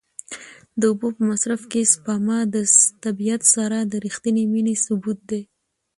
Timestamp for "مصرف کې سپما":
1.31-2.39